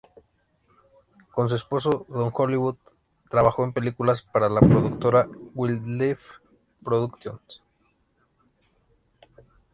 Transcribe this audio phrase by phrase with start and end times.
[1.31, 2.75] Con su esposo Don Hollywood,
[3.29, 6.37] trabajó en películas para la productora Wildlife
[6.83, 7.61] Productions.